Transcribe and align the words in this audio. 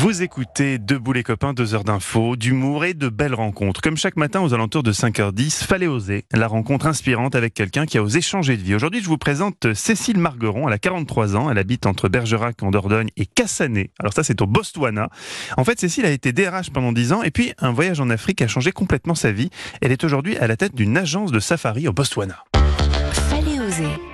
Vous 0.00 0.22
écoutez 0.22 0.78
Debout 0.78 1.12
les 1.12 1.22
copains, 1.22 1.52
deux 1.52 1.74
heures 1.74 1.84
d'infos, 1.84 2.34
d'humour 2.34 2.86
et 2.86 2.94
de 2.94 3.10
belles 3.10 3.34
rencontres. 3.34 3.82
Comme 3.82 3.98
chaque 3.98 4.16
matin 4.16 4.40
aux 4.40 4.54
alentours 4.54 4.82
de 4.82 4.94
5h10, 4.94 5.62
fallait 5.62 5.88
oser. 5.88 6.24
La 6.32 6.46
rencontre 6.46 6.86
inspirante 6.86 7.34
avec 7.34 7.52
quelqu'un 7.52 7.84
qui 7.84 7.98
a 7.98 8.02
osé 8.02 8.22
changer 8.22 8.56
de 8.56 8.62
vie. 8.62 8.74
Aujourd'hui, 8.74 9.02
je 9.02 9.08
vous 9.08 9.18
présente 9.18 9.74
Cécile 9.74 10.16
Margueron. 10.16 10.68
Elle 10.68 10.72
a 10.72 10.78
43 10.78 11.36
ans. 11.36 11.50
Elle 11.50 11.58
habite 11.58 11.84
entre 11.84 12.08
Bergerac 12.08 12.62
en 12.62 12.70
Dordogne 12.70 13.10
et 13.18 13.26
Cassané. 13.26 13.90
Alors 13.98 14.14
ça, 14.14 14.24
c'est 14.24 14.40
au 14.40 14.46
Botswana. 14.46 15.10
En 15.58 15.64
fait, 15.64 15.78
Cécile 15.78 16.06
a 16.06 16.10
été 16.10 16.32
DRH 16.32 16.70
pendant 16.70 16.92
10 16.92 17.12
ans 17.12 17.22
et 17.22 17.30
puis 17.30 17.52
un 17.58 17.70
voyage 17.70 18.00
en 18.00 18.08
Afrique 18.08 18.40
a 18.40 18.48
changé 18.48 18.72
complètement 18.72 19.14
sa 19.14 19.32
vie. 19.32 19.50
Elle 19.82 19.92
est 19.92 20.02
aujourd'hui 20.02 20.38
à 20.38 20.46
la 20.46 20.56
tête 20.56 20.74
d'une 20.74 20.96
agence 20.96 21.30
de 21.30 21.40
safari 21.40 21.88
au 21.88 21.92
Botswana. 21.92 22.46
Fallait 23.28 23.60
oser. 23.60 24.09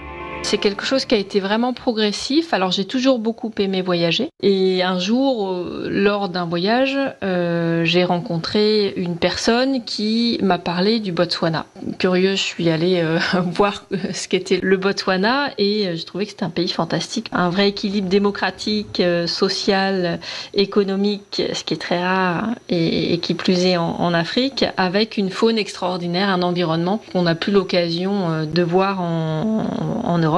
C'est 0.46 0.58
quelque 0.58 0.84
chose 0.84 1.06
qui 1.06 1.16
a 1.16 1.18
été 1.18 1.40
vraiment 1.40 1.72
progressif. 1.72 2.54
Alors 2.54 2.70
j'ai 2.70 2.84
toujours 2.84 3.18
beaucoup 3.18 3.50
aimé 3.58 3.82
voyager. 3.82 4.28
Et 4.44 4.80
un 4.84 5.00
jour, 5.00 5.50
euh, 5.50 5.88
lors 5.90 6.28
d'un 6.28 6.44
voyage, 6.44 6.96
euh, 7.24 7.82
j'ai 7.82 8.04
rencontré 8.04 8.94
une 8.96 9.16
personne 9.16 9.82
qui 9.82 10.38
m'a 10.42 10.58
parlé 10.58 11.00
du 11.00 11.10
Botswana. 11.10 11.66
Curieuse, 11.98 12.38
je 12.38 12.44
suis 12.44 12.70
allée 12.70 13.00
euh, 13.02 13.18
voir 13.44 13.86
ce 14.12 14.28
qu'était 14.28 14.60
le 14.62 14.76
Botswana 14.76 15.50
et 15.58 15.96
je 15.96 16.04
trouvais 16.04 16.26
que 16.26 16.30
c'était 16.30 16.44
un 16.44 16.50
pays 16.50 16.68
fantastique. 16.68 17.28
Un 17.32 17.50
vrai 17.50 17.70
équilibre 17.70 18.08
démocratique, 18.08 19.02
social, 19.26 20.20
économique, 20.54 21.42
ce 21.52 21.64
qui 21.64 21.74
est 21.74 21.78
très 21.78 22.00
rare 22.00 22.50
et, 22.68 23.18
qui 23.18 23.34
plus 23.34 23.66
est 23.66 23.76
en, 23.76 24.14
Afrique, 24.14 24.64
avec 24.76 25.16
une 25.16 25.30
faune 25.30 25.58
extraordinaire, 25.58 26.28
un 26.28 26.42
environnement 26.42 27.02
qu'on 27.12 27.22
n'a 27.22 27.34
plus 27.34 27.52
l'occasion 27.52 28.44
de 28.44 28.62
voir 28.62 29.00
en 29.00 30.18
Europe. 30.18 30.35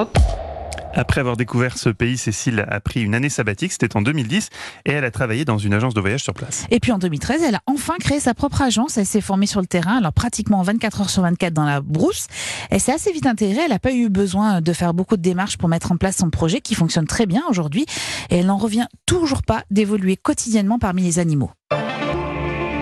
Après 0.95 1.21
avoir 1.21 1.37
découvert 1.37 1.79
ce 1.79 1.91
pays, 1.91 2.17
Cécile 2.17 2.65
a 2.69 2.81
pris 2.81 3.03
une 3.03 3.15
année 3.15 3.29
sabbatique, 3.29 3.73
c'était 3.73 3.97
en 3.97 4.03
2010, 4.03 4.49
et 4.85 4.93
elle 4.93 5.05
a 5.05 5.11
travaillé 5.11 5.45
dans 5.45 5.59
une 5.59 5.73
agence 5.73 5.95
de 5.95 6.01
voyage 6.01 6.23
sur 6.23 6.35
place. 6.35 6.67
Et 6.71 6.81
puis 6.81 6.93
en 6.93 6.99
2013, 6.99 7.43
elle 7.47 7.55
a 7.55 7.61
enfin 7.67 7.95
créé 8.01 8.19
sa 8.19 8.35
propre 8.35 8.63
agence. 8.63 8.99
Elle 8.99 9.07
s'est 9.07 9.21
formée 9.21 9.47
sur 9.47 9.61
le 9.61 9.67
terrain, 9.67 9.99
alors 9.99 10.13
pratiquement 10.13 10.63
24 10.63 11.03
heures 11.03 11.11
sur 11.11 11.23
24 11.23 11.53
dans 11.53 11.65
la 11.65 11.81
brousse. 11.81 12.27
Elle 12.71 12.81
s'est 12.81 12.93
assez 12.93 13.13
vite 13.13 13.27
intégrée. 13.27 13.63
Elle 13.65 13.71
n'a 13.71 13.79
pas 13.79 13.93
eu 13.93 14.09
besoin 14.09 14.61
de 14.61 14.73
faire 14.73 14.95
beaucoup 14.95 15.17
de 15.17 15.23
démarches 15.23 15.57
pour 15.57 15.69
mettre 15.69 15.93
en 15.93 15.97
place 15.97 16.17
son 16.17 16.31
projet 16.31 16.61
qui 16.61 16.75
fonctionne 16.75 17.07
très 17.07 17.27
bien 17.27 17.43
aujourd'hui. 17.49 17.87
Et 18.31 18.39
elle 18.39 18.47
n'en 18.47 18.59
revient 18.59 18.87
toujours 19.07 19.43
pas 19.43 19.63
d'évoluer 19.71 20.17
quotidiennement 20.17 20.79
parmi 20.79 21.03
les 21.03 21.19
animaux. 21.19 21.51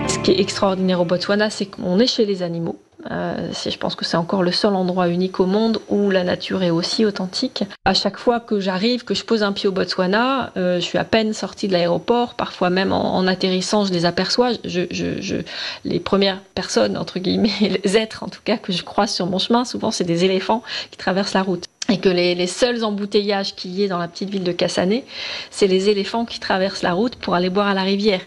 Ce 0.07 0.17
qui 0.19 0.31
est 0.31 0.39
extraordinaire 0.39 1.01
au 1.01 1.05
Botswana, 1.05 1.49
c'est 1.49 1.67
qu'on 1.67 1.99
est 1.99 2.07
chez 2.07 2.25
les 2.25 2.41
animaux. 2.41 2.79
Euh, 3.11 3.51
je 3.53 3.77
pense 3.77 3.95
que 3.95 4.05
c'est 4.05 4.17
encore 4.17 4.43
le 4.43 4.51
seul 4.51 4.75
endroit 4.75 5.07
unique 5.07 5.39
au 5.39 5.45
monde 5.45 5.79
où 5.89 6.09
la 6.09 6.23
nature 6.23 6.63
est 6.63 6.69
aussi 6.69 7.05
authentique. 7.05 7.63
À 7.85 7.93
chaque 7.93 8.17
fois 8.17 8.39
que 8.39 8.59
j'arrive, 8.59 9.03
que 9.03 9.13
je 9.13 9.23
pose 9.23 9.43
un 9.43 9.51
pied 9.51 9.67
au 9.69 9.71
Botswana, 9.71 10.51
euh, 10.57 10.75
je 10.75 10.85
suis 10.85 10.97
à 10.97 11.03
peine 11.03 11.33
sortie 11.33 11.67
de 11.67 11.73
l'aéroport, 11.73 12.35
parfois 12.35 12.69
même 12.69 12.91
en, 12.91 13.25
atterrissant, 13.27 13.85
je 13.85 13.93
les 13.93 14.05
aperçois. 14.05 14.51
Je- 14.63 15.41
les 15.85 15.99
premières 15.99 16.39
personnes, 16.55 16.97
entre 16.97 17.19
guillemets, 17.19 17.51
les 17.83 17.97
êtres 17.97 18.23
en 18.23 18.27
tout 18.29 18.41
cas, 18.43 18.57
que 18.57 18.71
je 18.73 18.83
croise 18.83 19.11
sur 19.11 19.25
mon 19.27 19.39
chemin, 19.39 19.65
souvent 19.65 19.91
c'est 19.91 20.03
des 20.03 20.25
éléphants 20.25 20.63
qui 20.91 20.97
traversent 20.97 21.33
la 21.33 21.43
route. 21.43 21.65
Et 21.89 21.99
que 21.99 22.09
les, 22.09 22.35
les 22.35 22.47
seuls 22.47 22.83
embouteillages 22.83 23.55
qu'il 23.55 23.71
y 23.71 23.83
ait 23.83 23.87
dans 23.87 23.97
la 23.97 24.07
petite 24.07 24.29
ville 24.29 24.43
de 24.43 24.51
Kassané, 24.51 25.05
c'est 25.51 25.67
les 25.67 25.89
éléphants 25.89 26.25
qui 26.25 26.39
traversent 26.39 26.83
la 26.83 26.93
route 26.93 27.15
pour 27.15 27.33
aller 27.33 27.49
boire 27.49 27.67
à 27.67 27.73
la 27.73 27.83
rivière. 27.83 28.21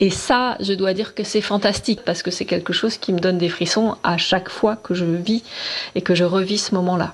Et 0.00 0.10
ça, 0.10 0.56
je 0.60 0.74
dois 0.74 0.92
dire 0.92 1.14
que 1.14 1.24
c'est 1.24 1.40
fantastique 1.40 2.00
parce 2.04 2.22
que 2.22 2.30
c'est 2.30 2.44
quelque 2.44 2.72
chose 2.72 2.98
qui 2.98 3.12
me 3.12 3.18
donne 3.18 3.38
des 3.38 3.48
frissons 3.48 3.96
à 4.02 4.18
chaque 4.18 4.50
fois 4.50 4.76
que 4.76 4.94
je 4.94 5.04
vis 5.04 5.42
et 5.94 6.02
que 6.02 6.14
je 6.14 6.24
revis 6.24 6.58
ce 6.58 6.74
moment-là. 6.74 7.12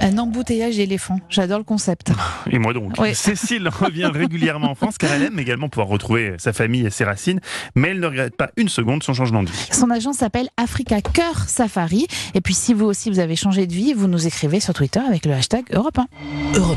Un 0.00 0.18
embouteillage 0.18 0.76
d'éléphants. 0.76 1.18
J'adore 1.28 1.58
le 1.58 1.64
concept. 1.64 2.12
Et 2.50 2.58
moi 2.58 2.72
donc. 2.72 2.92
Oui. 2.98 3.14
Cécile 3.14 3.68
revient 3.68 4.10
régulièrement 4.12 4.70
en 4.70 4.74
France 4.74 4.98
car 4.98 5.12
elle 5.12 5.22
aime 5.22 5.38
également 5.38 5.68
pouvoir 5.68 5.88
retrouver 5.88 6.34
sa 6.38 6.52
famille 6.52 6.86
et 6.86 6.90
ses 6.90 7.04
racines, 7.04 7.40
mais 7.74 7.88
elle 7.88 8.00
ne 8.00 8.06
regrette 8.06 8.36
pas 8.36 8.50
une 8.56 8.68
seconde 8.68 9.02
son 9.02 9.14
changement 9.14 9.42
de 9.42 9.50
vie. 9.50 9.68
Son 9.72 9.90
agence 9.90 10.16
s'appelle 10.16 10.48
Africa 10.56 11.00
Cœur 11.00 11.48
Safari. 11.48 12.06
Et 12.34 12.40
puis 12.40 12.54
si 12.54 12.74
vous 12.74 12.84
aussi 12.84 13.10
vous 13.10 13.18
avez 13.18 13.36
changé 13.36 13.66
de 13.66 13.72
vie, 13.72 13.94
vous 13.94 14.08
nous 14.08 14.26
écrivez 14.26 14.60
sur 14.60 14.74
Twitter 14.74 15.00
avec 15.00 15.26
le 15.26 15.32
hashtag 15.32 15.64
Europe 15.72 15.98
1. 15.98 16.06